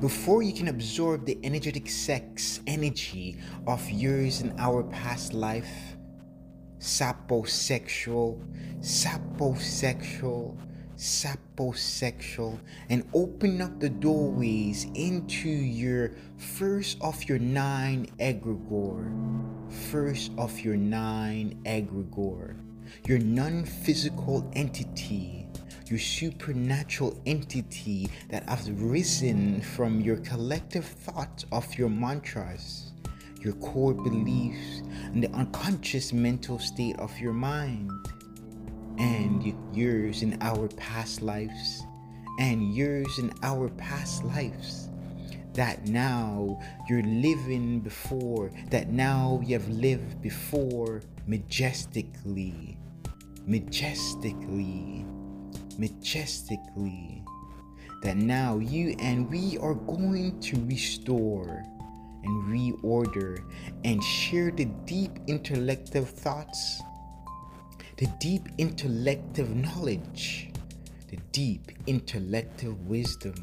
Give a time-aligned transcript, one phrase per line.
[0.00, 5.96] before you can absorb the energetic sex energy of yours in our past life,
[6.78, 8.38] saposexual,
[8.80, 10.54] saposexual,
[10.96, 12.58] saposexual,
[12.90, 19.10] and open up the doorways into your first of your nine egregore,
[19.90, 22.54] first of your nine egregore,
[23.06, 25.45] your non physical entity
[25.90, 32.92] your supernatural entity that has risen from your collective thoughts of your mantras,
[33.40, 37.90] your core beliefs, and the unconscious mental state of your mind,
[38.98, 41.84] and yours in our past lives,
[42.40, 44.88] and yours in our past lives.
[45.52, 52.76] That now you're living before, that now you have lived before majestically,
[53.46, 55.06] majestically
[55.78, 57.22] majestically
[58.02, 61.64] that now you and we are going to restore
[62.22, 63.42] and reorder
[63.84, 66.82] and share the deep intellective thoughts,
[67.96, 70.50] the deep intellective knowledge,
[71.08, 73.34] the deep intellective wisdom,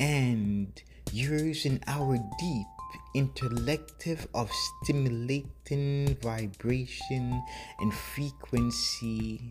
[0.00, 0.82] and
[1.12, 2.66] yours and our deep
[3.14, 4.50] intellective of
[4.82, 7.42] stimulating vibration
[7.80, 9.48] and frequency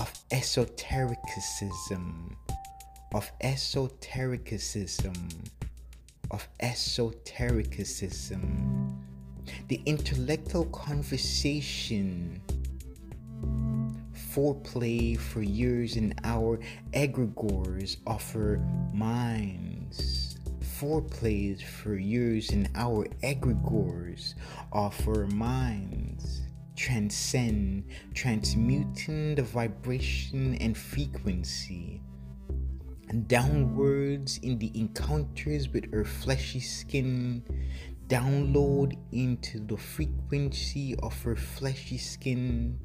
[0.00, 2.36] of esotericism,
[3.12, 5.12] of esotericism,
[6.30, 8.98] of esotericism.
[9.68, 12.40] The intellectual conversation,
[14.32, 16.58] foreplay for years in our
[16.94, 18.56] egregores offer
[18.94, 20.38] minds.
[20.78, 24.34] Foreplays for years in our egregores
[24.72, 25.99] offer minds
[26.80, 32.00] transcend, transmuting the vibration and frequency
[33.10, 37.42] and downwards in the encounters with her fleshy skin,
[38.06, 42.78] download into the frequency of her fleshy skin,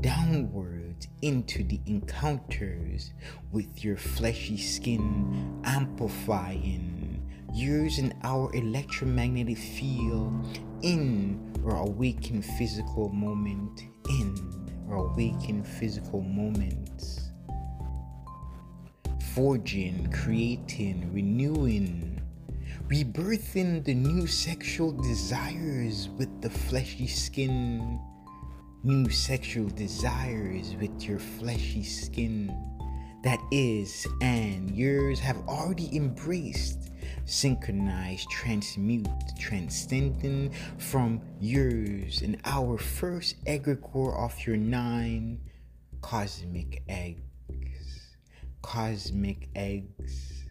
[0.00, 3.12] downwards into the encounters
[3.52, 7.06] with your fleshy skin, amplifying
[7.56, 17.30] yours and our electromagnetic field in or awaken physical moment in or awaken physical moments.
[19.34, 22.20] Forging, creating, renewing,
[22.86, 28.00] rebirthing the new sexual desires with the fleshy skin,
[28.84, 32.56] new sexual desires with your fleshy skin.
[33.24, 36.92] That is and yours have already embraced
[37.26, 45.40] synchronize, transmute, transcending from yours and our first egregore of your nine
[46.00, 48.16] cosmic eggs.
[48.62, 50.44] Cosmic eggs.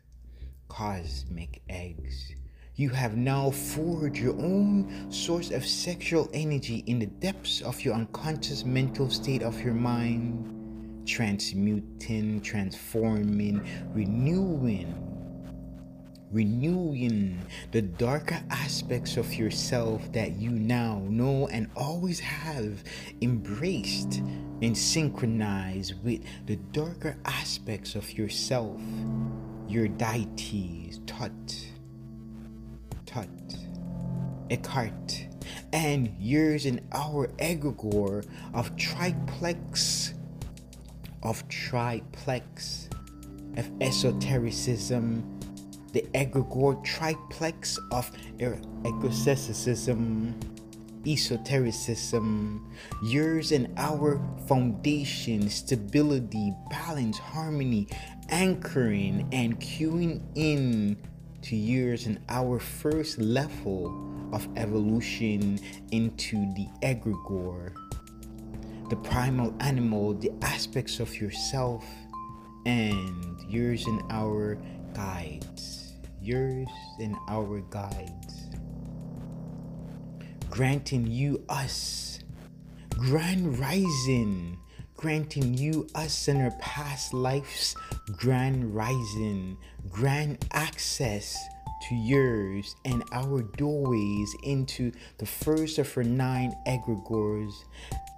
[0.67, 2.33] Cosmic eggs.
[2.75, 7.93] You have now forged your own source of sexual energy in the depths of your
[7.93, 15.14] unconscious mental state of your mind, transmuting, transforming, renewing
[16.35, 17.41] renewing
[17.71, 22.83] the darker aspects of yourself that you now know and always have
[23.21, 24.15] embraced
[24.61, 28.81] and synchronized with the darker aspects of yourself,
[29.69, 31.31] your deities, Tut,
[33.05, 33.29] Tut,
[34.49, 35.29] Hecate,
[35.71, 40.13] and yours in our egregore of triplex,
[41.23, 42.89] of triplex,
[43.55, 45.34] of esotericism
[45.95, 48.11] the egregore triplex of
[48.83, 50.33] ecosystem,
[51.07, 52.69] esotericism,
[53.01, 57.87] yours and our foundation, stability, balance, harmony,
[58.27, 60.97] anchoring, and cueing in
[61.41, 63.87] to yours and our first level
[64.33, 65.57] of evolution
[65.93, 67.71] into the egregore,
[68.89, 71.85] the primal animal, the aspects of yourself,
[72.65, 74.57] and yours and our
[74.95, 75.84] guides
[76.25, 76.67] yours
[76.99, 78.49] and our guides,
[80.49, 82.19] granting you us
[82.97, 84.57] grand rising,
[84.95, 87.75] granting you us in our past lives
[88.17, 89.57] grand rising,
[89.89, 91.37] grand access
[91.89, 97.53] to yours and our doorways into the first of her nine egregores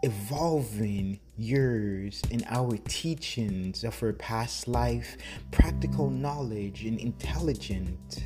[0.04, 5.18] evolving yours and our teachings of her past life,
[5.52, 8.20] practical knowledge, and intelligence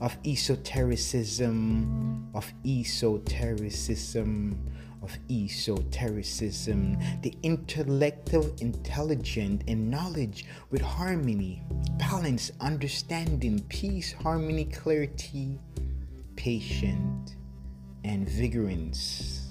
[0.00, 4.58] of esotericism, of esotericism,
[5.10, 11.62] of esotericism, the intellectual, intelligent, and knowledge with harmony,
[11.98, 15.58] balance, understanding, peace, harmony, clarity,
[16.36, 17.36] patient,
[18.04, 19.49] and vigorance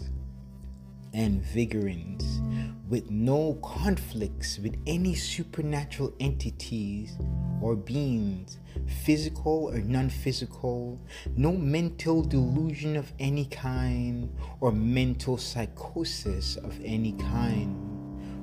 [1.13, 2.41] and vigorance,
[2.87, 7.17] with no conflicts with any supernatural entities
[7.61, 8.59] or beings,
[9.03, 10.99] physical or non physical,
[11.35, 17.75] no mental delusion of any kind or mental psychosis of any kind.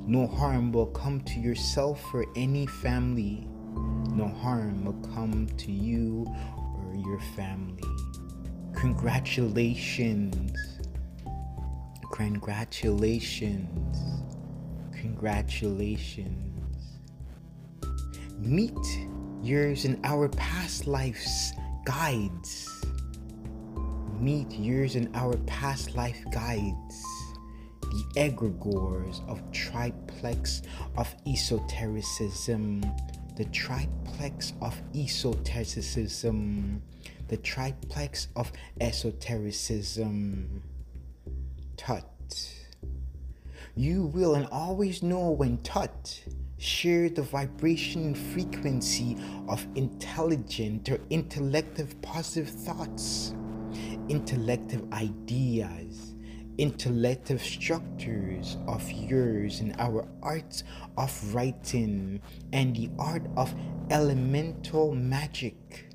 [0.09, 3.49] No harm will come to yourself or any family.
[4.13, 6.25] No harm will come to you
[6.57, 7.83] or your family.
[8.77, 10.76] Congratulations
[12.17, 14.25] Congratulations.
[14.99, 16.63] Congratulations.
[18.39, 18.73] Meet
[19.43, 21.53] yours and our past lives
[21.85, 22.83] guides.
[24.19, 27.05] Meet yours and our past life guides.
[27.83, 30.63] The egregores of triplex
[30.97, 32.83] of esotericism.
[33.37, 36.83] The triplex of esotericism.
[37.29, 40.63] The triplex of esotericism.
[41.77, 42.05] Tut.
[43.75, 46.25] You will and always know when Tut
[46.59, 49.17] share the vibration and frequency
[49.49, 53.35] of intelligent or intellective positive thoughts,
[54.09, 56.15] intellective ideas,
[56.59, 60.65] intellective structures of yours in our arts
[60.97, 62.21] of writing
[62.53, 63.55] and the art of
[63.91, 65.86] elemental magic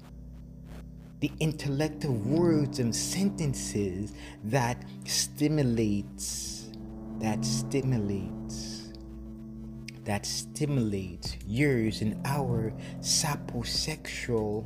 [1.21, 4.13] the intellectual words and sentences
[4.43, 6.69] that stimulates
[7.19, 8.91] that stimulates
[10.03, 14.65] that stimulates yours and our saposexual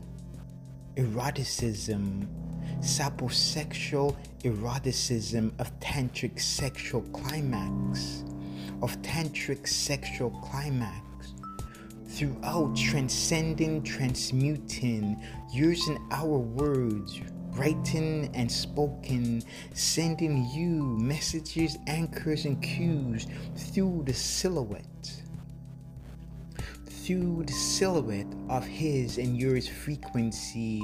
[0.95, 2.25] eroticism
[2.79, 8.23] saposexual eroticism of tantric sexual climax
[8.81, 11.05] of tantric sexual climax
[12.15, 15.21] throughout transcending, transmuting,
[15.51, 17.19] using our words,
[17.51, 23.27] writing and spoken, sending you messages, anchors, and cues
[23.57, 25.21] through the silhouette.
[26.85, 30.81] Through the silhouette of his and yours frequency,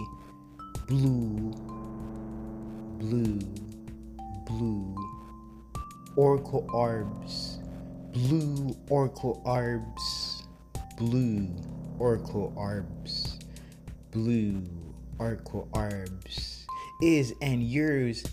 [0.85, 1.53] blue,
[2.99, 3.39] blue,
[4.45, 4.95] blue,
[6.17, 7.59] oracle orbs,
[8.11, 10.20] blue oracle orbs
[11.01, 11.49] blue
[11.97, 13.39] oracle orbs,
[14.11, 14.61] blue
[15.17, 16.67] oracle orbs
[17.01, 18.23] is and yours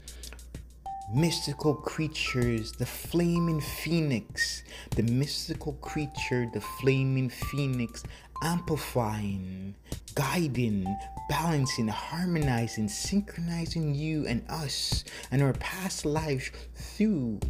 [1.14, 4.64] mystical creatures, the flaming phoenix,
[4.96, 8.04] the mystical creature, the flaming phoenix,
[8.42, 9.74] amplifying,
[10.14, 10.94] guiding,
[11.30, 17.40] balancing, harmonizing, synchronizing you and us and our past lives through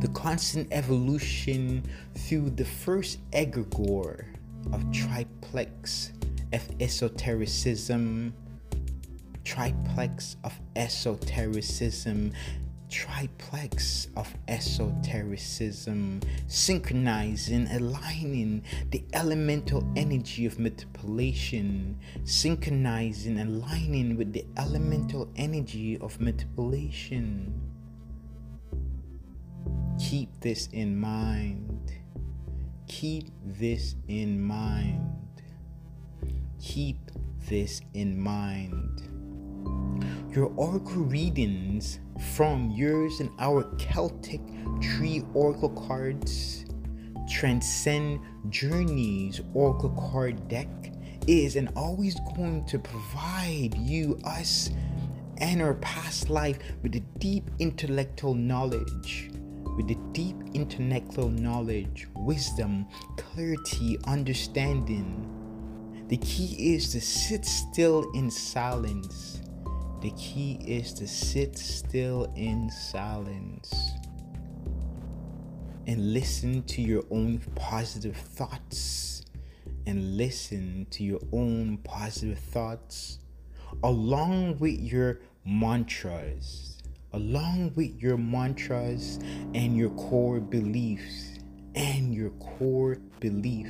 [0.00, 1.82] the constant evolution
[2.14, 4.26] through the first egregore
[4.72, 6.12] of triplex
[6.52, 8.32] of esotericism,
[9.44, 12.32] triplex of esotericism,
[12.88, 25.28] triplex of esotericism, synchronizing, aligning the elemental energy of manipulation, synchronizing, aligning with the elemental
[25.36, 27.67] energy of manipulation.
[29.98, 31.92] Keep this in mind.
[32.86, 35.10] Keep this in mind.
[36.60, 37.10] Keep
[37.48, 39.02] this in mind.
[40.34, 41.98] Your oracle readings
[42.36, 44.40] from yours and our Celtic
[44.80, 46.64] tree oracle cards
[47.28, 50.68] transcend journeys oracle card deck
[51.26, 54.70] is and always going to provide you us
[55.38, 59.30] and our past life with a deep intellectual knowledge
[59.78, 62.84] with the deep intellectual knowledge, wisdom,
[63.16, 65.24] clarity, understanding.
[66.08, 69.40] The key is to sit still in silence.
[70.02, 73.72] The key is to sit still in silence
[75.86, 79.24] and listen to your own positive thoughts
[79.86, 83.20] and listen to your own positive thoughts
[83.84, 86.77] along with your mantras
[87.12, 89.18] along with your mantras
[89.54, 91.38] and your core beliefs
[91.74, 93.68] and your core belief.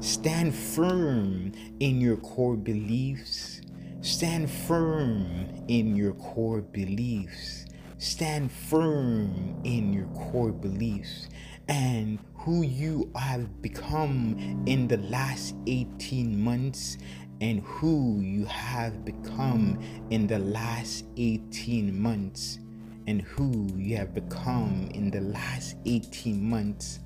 [0.00, 3.60] Stand firm in your core beliefs.
[4.02, 7.66] Stand firm in your core beliefs.
[7.98, 11.28] Stand firm in your core beliefs
[11.68, 16.98] and who you have become in the last 18 months
[17.40, 19.78] and who you have become
[20.10, 22.58] in the last 18 months
[23.06, 27.00] and who you have become in the last 18 months,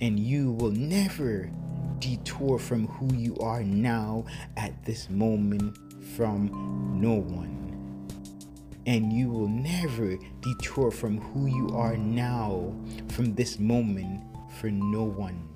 [0.00, 1.50] and you will never
[1.98, 4.24] detour from who you are now
[4.56, 5.76] at this moment
[6.16, 7.56] from no one.
[8.86, 12.74] And you will never detour from who you are now
[13.08, 14.22] from this moment
[14.58, 15.46] for no one.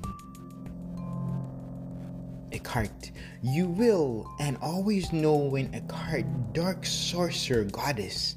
[2.63, 8.37] Hecate, you will and always know when Hecate, dark sorcerer goddess,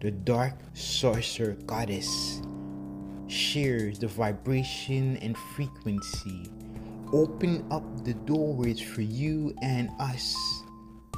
[0.00, 2.42] the dark sorcerer goddess,
[3.28, 6.50] shares the vibration and frequency.
[7.12, 10.34] Open up the doorways for you and us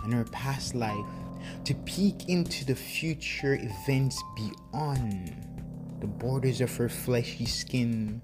[0.04, 1.06] and our past life
[1.64, 5.34] to peek into the future events beyond
[6.00, 8.20] the borders of her fleshy skin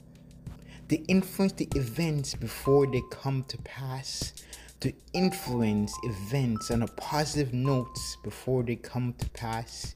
[0.90, 4.32] to influence the events before they come to pass,
[4.80, 9.94] to influence events on a positive notes before they come to pass.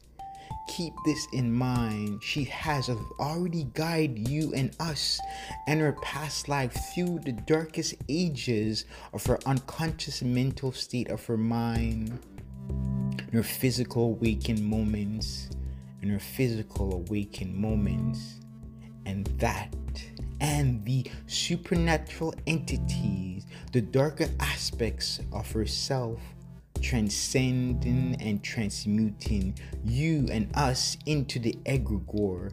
[0.68, 2.22] Keep this in mind.
[2.22, 5.20] She has already guided you and us
[5.66, 11.36] and her past life through the darkest ages of her unconscious mental state of her
[11.36, 12.20] mind,
[13.32, 15.50] her physical awakened moments,
[16.02, 18.36] and her physical awakened moments.
[19.06, 19.74] And that
[20.44, 26.20] and the supernatural entities, the darker aspects of herself,
[26.82, 32.52] transcending and transmuting you and us into the egregore,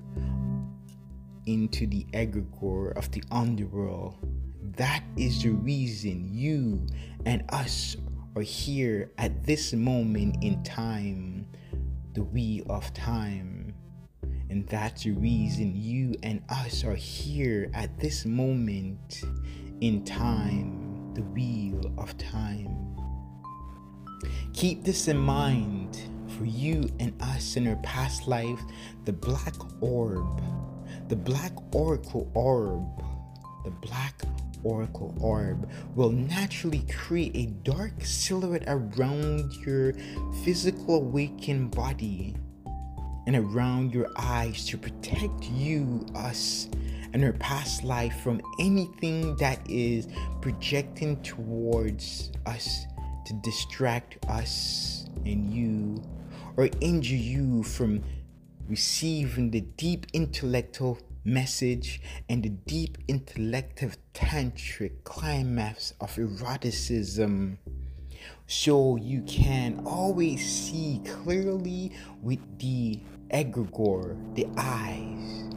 [1.47, 4.15] into the egregore of the underworld.
[4.77, 6.87] That is the reason you
[7.25, 7.97] and us
[8.37, 11.45] are here at this moment in time,
[12.13, 13.60] the wheel of time.
[14.51, 19.23] And that's the reason you and us are here at this moment
[19.79, 22.97] in time, the wheel of time.
[24.51, 26.01] Keep this in mind
[26.37, 28.59] for you and us in our past life,
[29.05, 30.43] the black orb,
[31.07, 33.05] the black oracle orb,
[33.63, 34.21] the black
[34.63, 39.93] oracle orb will naturally create a dark silhouette around your
[40.43, 42.35] physical awakened body
[43.27, 46.69] and around your eyes to protect you, us,
[47.13, 50.07] and our past life from anything that is
[50.41, 52.85] projecting towards us
[53.25, 56.01] to distract us and you
[56.57, 58.03] or injure you from
[58.67, 67.57] receiving the deep intellectual message and the deep intellective tantric climax of eroticism
[68.47, 72.99] so you can always see clearly with the
[73.29, 75.49] egregore, the eyes.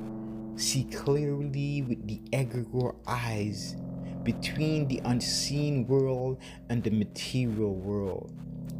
[0.57, 3.77] See clearly with the egregore eyes
[4.25, 6.39] between the unseen world
[6.71, 8.33] and the material world,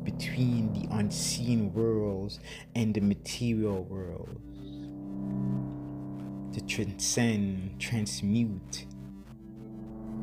[0.03, 2.41] between the unseen worlds
[2.75, 4.41] and the material world.
[6.55, 8.87] To transcend, transmute,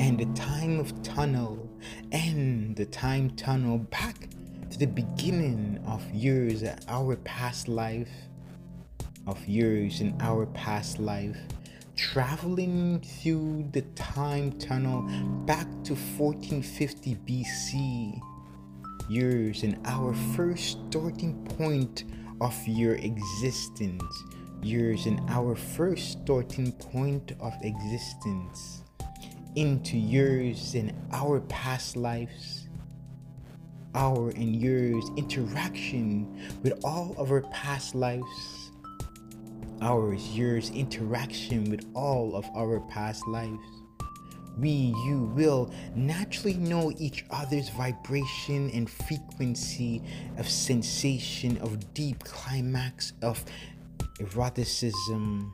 [0.01, 1.69] and the time of tunnel
[2.11, 4.27] and the time tunnel back
[4.71, 8.09] to the beginning of years of our past life
[9.27, 11.37] of years in our past life
[11.95, 15.03] traveling through the time tunnel
[15.45, 18.19] back to 1450 BC
[19.07, 22.05] years in our first starting point
[22.41, 24.23] of your existence
[24.63, 28.80] years in our first starting point of existence
[29.55, 32.67] into yours and our past lives,
[33.93, 38.71] our and yours interaction with all of our past lives,
[39.81, 43.65] ours, yours interaction with all of our past lives.
[44.57, 50.03] We, you will naturally know each other's vibration and frequency
[50.37, 53.43] of sensation, of deep climax, of
[54.19, 55.51] eroticism,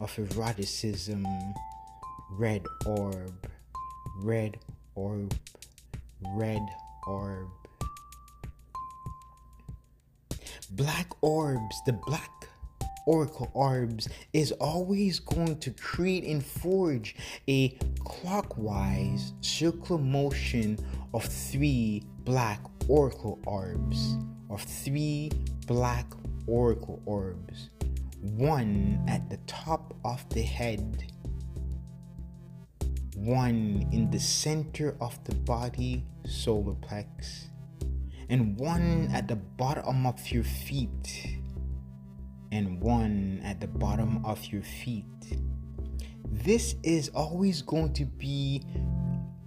[0.00, 1.26] of eroticism
[2.38, 3.50] red orb,
[4.22, 4.58] red
[4.94, 5.34] orb,
[6.34, 6.66] red
[7.06, 7.48] orb.
[10.70, 12.30] Black orbs, the black
[13.06, 17.14] oracle orbs is always going to create and forge
[17.48, 17.70] a
[18.04, 20.78] clockwise circular motion
[21.12, 24.16] of three black oracle orbs,
[24.50, 25.30] of three
[25.66, 26.06] black
[26.46, 27.70] oracle orbs,
[28.20, 31.11] one at the top of the head
[33.24, 37.46] one in the center of the body, solar plex,
[38.28, 41.38] and one at the bottom of your feet,
[42.50, 45.06] and one at the bottom of your feet.
[46.28, 48.64] This is always going to be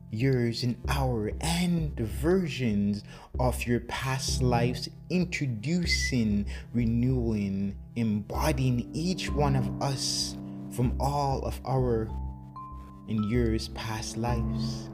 [0.09, 3.03] yours and our and the versions
[3.39, 10.37] of your past lives, introducing, renewing, embodying each one of us
[10.71, 12.09] from all of our
[13.09, 14.89] and yours past lives.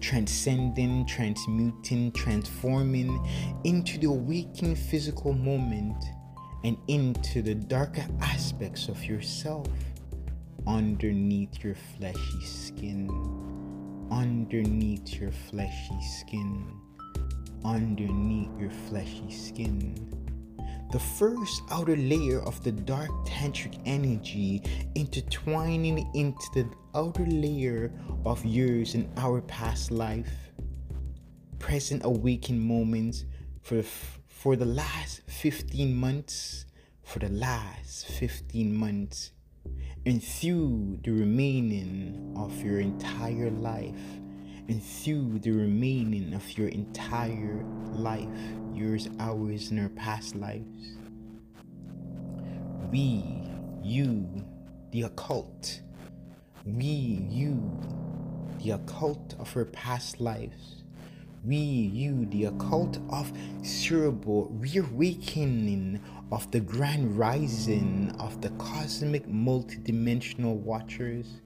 [0.00, 3.26] Transcending, transmuting, transforming
[3.64, 6.04] into the waking physical moment
[6.64, 9.66] and into the darker aspects of yourself
[10.66, 13.08] underneath your fleshy skin
[14.10, 16.64] underneath your fleshy skin.
[17.64, 20.25] Underneath your fleshy skin.
[20.92, 24.62] The first outer layer of the dark tantric energy
[24.94, 27.92] intertwining into the outer layer
[28.24, 30.30] of yours and our past life.
[31.58, 33.24] Present awakened moments
[33.62, 36.66] for, for the last 15 months.
[37.02, 39.30] For the last 15 months
[40.06, 43.94] and through the remaining of your entire life,
[44.68, 48.28] and through the remaining of your entire life,
[48.74, 50.96] yours, ours, and our past lives.
[52.90, 53.24] We,
[53.82, 54.44] you,
[54.90, 55.80] the occult,
[56.64, 57.78] we, you,
[58.62, 60.82] the occult of our past lives.
[61.44, 63.32] We, you, the occult of
[63.62, 71.40] cerebral reawakening of the grand rising of the cosmic multidimensional watchers,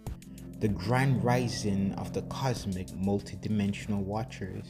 [0.61, 4.67] the grand rising of the cosmic multidimensional watchers,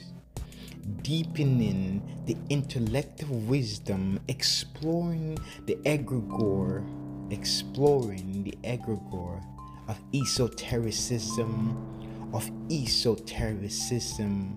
[1.02, 6.84] deepening the intellectual wisdom, exploring the egregore,
[7.32, 9.42] exploring the egregore
[9.88, 14.56] of esotericism, of esotericism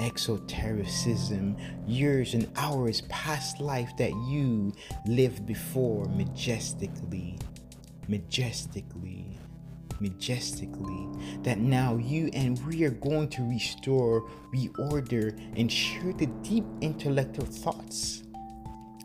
[0.00, 4.72] exotericism, years and hours past life that you
[5.06, 7.38] lived before majestically,
[8.08, 9.33] majestically,
[10.00, 11.08] majestically,
[11.42, 17.46] that now you and we are going to restore, reorder, and share the deep intellectual
[17.46, 18.22] thoughts.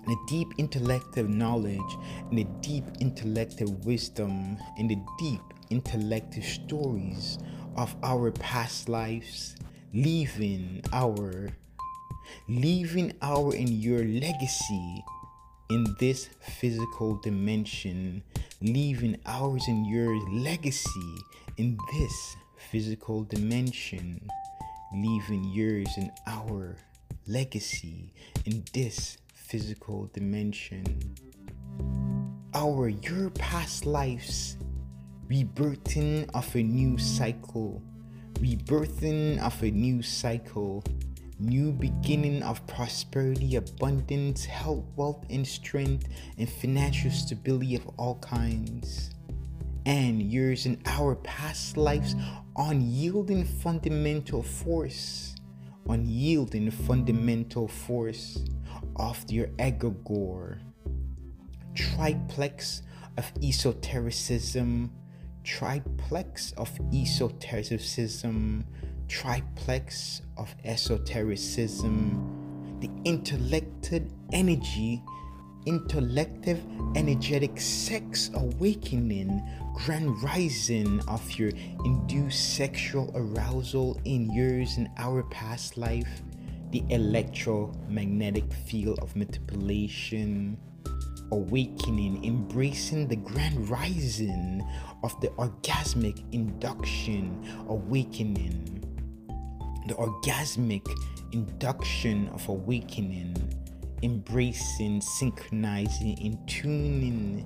[0.05, 1.97] The deep intellectual knowledge
[2.29, 7.37] and the deep intellectual wisdom and the deep intellectual stories
[7.77, 9.55] of our past lives
[9.93, 11.49] leaving our
[12.47, 15.03] leaving our and your legacy
[15.69, 18.23] in this physical dimension
[18.61, 21.15] leaving ours and your legacy
[21.57, 24.19] in this physical dimension
[24.93, 26.75] leaving yours and our
[27.27, 28.11] legacy
[28.45, 30.83] in this physical dimension.
[32.53, 34.57] Our your past lives
[35.29, 37.83] rebirthing of a new cycle
[38.39, 40.83] rebirthing of a new cycle,
[41.39, 49.11] new beginning of prosperity, abundance, health, wealth, and strength, and financial stability of all kinds.
[49.85, 52.15] And yours and our past lives
[52.57, 55.35] unyielding fundamental force,
[55.87, 58.43] unyielding fundamental force
[58.97, 60.59] of your egregore,
[61.73, 62.83] triplex
[63.17, 64.91] of esotericism
[65.43, 68.65] triplex of esotericism,
[69.09, 75.03] triplex of esotericism, the intellected energy,
[75.65, 76.63] intellective,
[76.95, 79.43] energetic sex awakening,
[79.73, 81.51] grand rising of your
[81.83, 86.21] induced sexual arousal in yours and our past life,
[86.71, 90.57] the electromagnetic field of manipulation
[91.31, 94.65] awakening, embracing the grand rising
[95.03, 98.83] of the orgasmic induction awakening,
[99.89, 100.87] the orgasmic
[101.31, 103.35] induction of awakening,
[104.03, 107.45] embracing, synchronizing, in tuning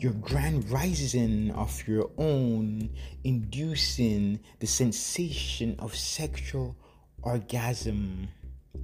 [0.00, 2.90] your grand rising of your own,
[3.22, 6.74] inducing the sensation of sexual
[7.22, 8.28] orgasm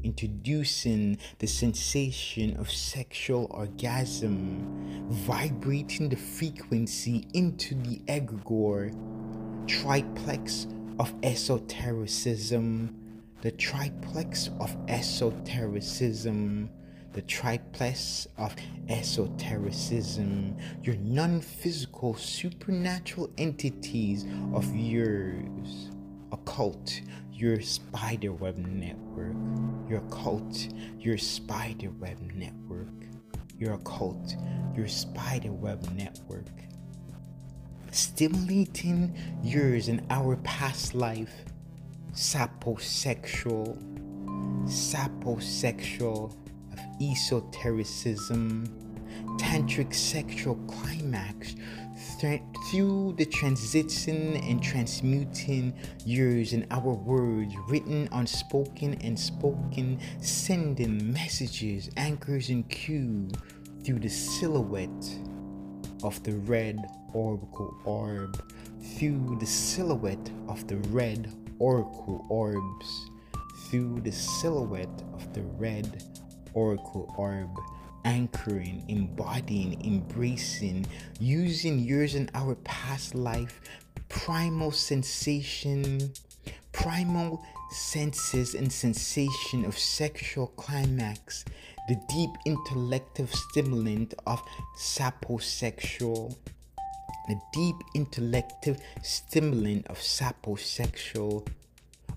[0.02, 8.94] introducing the sensation of sexual orgasm, vibrating the frequency into the egregore,
[9.66, 10.66] triplex
[11.00, 12.94] of esotericism,
[13.40, 16.68] the triplex of esotericism,
[17.14, 18.54] the triplex of
[18.90, 25.88] esotericism, your non physical supernatural entities of yours,
[26.32, 27.00] occult,
[27.32, 29.36] your spiderweb network,
[29.88, 32.92] your cult, your spiderweb network,
[33.58, 34.36] your occult,
[34.76, 36.44] your spiderweb network.
[37.92, 41.44] Stimulating yours and our past life,
[42.12, 43.76] saposexual,
[44.66, 46.32] saposexual
[46.72, 48.64] of esotericism,
[49.38, 51.56] tantric sexual climax
[52.20, 55.74] th- through the transition and transmuting
[56.04, 63.28] years in our words, written, unspoken, and spoken, sending messages, anchors, and cue
[63.82, 65.18] through the silhouette
[66.02, 66.78] of the red
[67.12, 68.42] oracle orb,
[68.96, 73.10] through the silhouette of the red oracle orbs,
[73.68, 76.02] through the silhouette of the red
[76.54, 77.50] oracle orb
[78.04, 80.86] anchoring, embodying, embracing,
[81.18, 83.60] using yours in our past life,
[84.08, 86.12] primal sensation,
[86.72, 91.44] primal senses and sensation of sexual climax,
[91.90, 94.40] the deep intellective stimulant of
[94.78, 96.32] saposexual,
[97.26, 101.44] the deep intellective stimulant of saposexual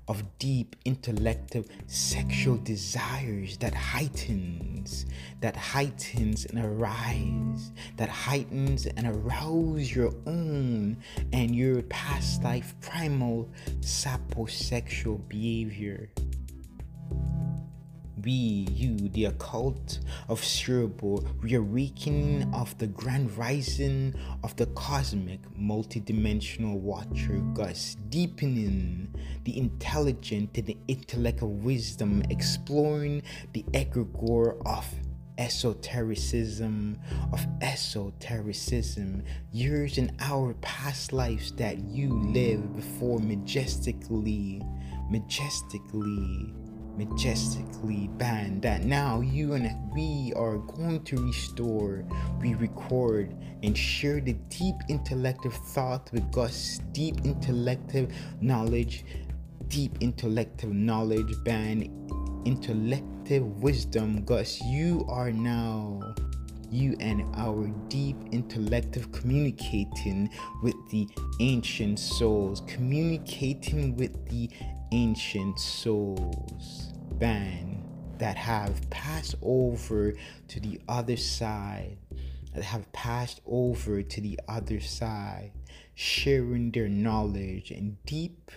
[0.08, 5.08] of deep intellective sexual desires that heightens,
[5.42, 10.96] that heightens and arise, that heightens and arouse your own
[11.32, 16.12] and your past life primal saposexual behavior
[18.24, 26.80] we, you, the occult of Cerebral, reawakening of the grand rising of the cosmic multidimensional
[26.80, 34.86] watcher Gus, deepening the intelligent and the intellect of wisdom, exploring the egregore of
[35.38, 36.98] esotericism,
[37.32, 44.62] of esotericism, years in our past lives that you lived before majestically,
[45.10, 46.54] majestically
[46.98, 52.06] majestically band that now you and we are going to restore,
[52.42, 59.06] we record, and share the deep intellective thought with God's deep intellective knowledge,
[59.68, 61.84] deep intellective knowledge band,
[62.46, 64.24] intellective wisdom.
[64.26, 66.14] Gus, you are now
[66.74, 70.30] you and our deep intellective communicating
[70.64, 71.08] with the
[71.40, 74.50] ancient souls, communicating with the
[74.94, 77.84] ancient souls, band
[78.20, 80.14] that have passed over
[80.48, 81.98] to the other side,
[82.54, 85.52] that have passed over to the other side,
[85.96, 88.52] sharing their knowledge and deep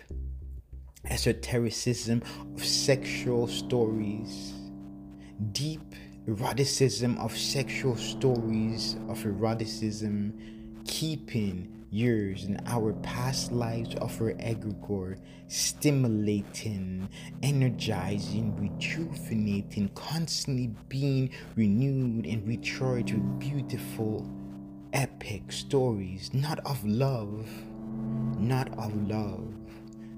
[1.08, 2.22] esotericism
[2.54, 4.52] of sexual stories,
[5.52, 5.94] deep
[6.28, 10.34] eroticism of sexual stories of eroticism,
[10.84, 17.08] keeping years and our past lives offer egregore, stimulating,
[17.42, 24.28] energizing, rejuvenating, constantly being renewed and recharged with beautiful,
[24.92, 27.48] epic stories, not of love,
[28.38, 29.54] not of love,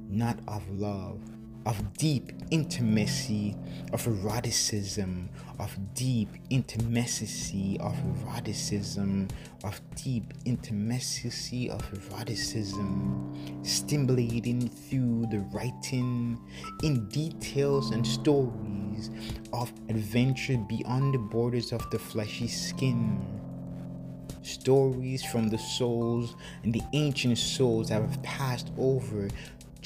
[0.08, 1.20] not of love
[1.68, 3.54] of deep intimacy,
[3.92, 5.28] of eroticism,
[5.58, 9.28] of deep intimacy, of eroticism,
[9.64, 16.40] of deep intimacy, of eroticism, stimulating through the writing
[16.82, 19.10] in details and stories
[19.52, 23.22] of adventure beyond the borders of the fleshy skin.
[24.40, 29.28] Stories from the souls and the ancient souls that have passed over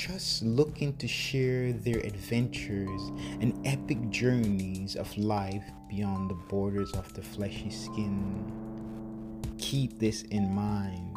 [0.06, 7.12] just looking to share their adventures and epic journeys of life beyond the borders of
[7.14, 8.50] the fleshy skin.
[9.58, 11.14] Keep this in mind.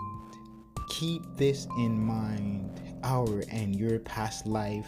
[0.89, 2.69] Keep this in mind.
[3.04, 4.86] Our and your past life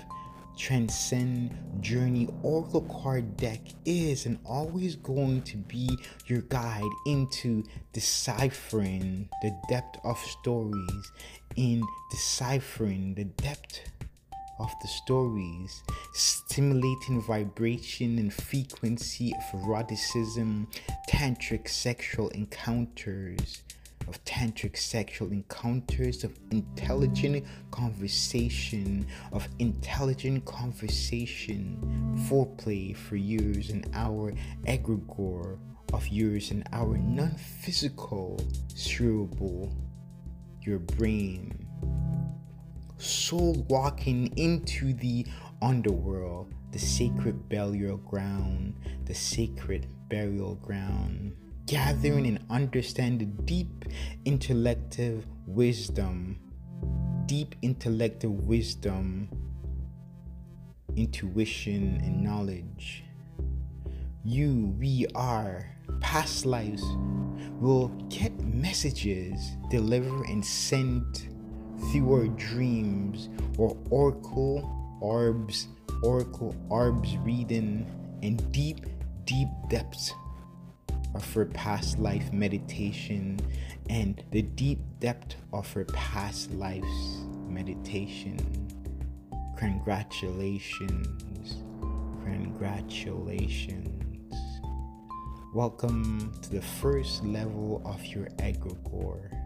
[0.55, 5.89] transcend journey oracle card deck is and always going to be
[6.25, 11.11] your guide into deciphering the depth of stories
[11.57, 13.81] in deciphering the depth
[14.59, 20.67] of the stories, stimulating vibration and frequency of eroticism,
[21.09, 23.63] tantric sexual encounters,
[24.07, 31.77] of tantric sexual encounters, of intelligent conversation, of intelligent conversation,
[32.29, 34.31] foreplay for years and our
[34.65, 35.57] egregore
[35.93, 38.39] of years and our non physical
[38.75, 39.71] cerebral
[40.67, 41.65] your brain.
[42.97, 45.25] Soul walking into the
[45.61, 48.75] underworld, the sacred burial ground,
[49.05, 51.35] the sacred burial ground.
[51.67, 53.85] Gathering and understand the deep
[54.25, 56.39] intellective wisdom,
[57.25, 59.29] deep intellective wisdom,
[60.95, 63.03] intuition, and knowledge.
[64.29, 66.83] You, we are past lives
[67.61, 71.29] will get messages delivered and sent
[71.89, 75.69] through our dreams or oracle orbs,
[76.03, 77.89] oracle orbs reading
[78.21, 78.85] and deep,
[79.23, 80.11] deep depths
[81.15, 83.39] of her past life meditation
[83.89, 88.37] and the deep depth of her past life's meditation.
[89.57, 91.63] Congratulations.
[92.25, 93.96] Congratulations.
[95.57, 99.36] Welcome to the first level of your egregore.